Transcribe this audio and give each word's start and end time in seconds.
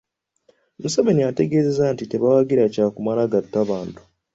Museveni 0.79 1.21
ategeezezza 1.29 1.83
nti 1.93 2.03
tebawagira 2.11 2.63
kya 2.73 2.85
kumala 2.93 3.23
gatta 3.31 3.59
bantu. 3.69 3.99